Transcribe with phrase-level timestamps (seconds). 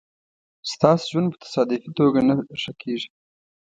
[0.71, 3.09] ستاسو ژوند په تصادفي توګه نه ښه کېږي.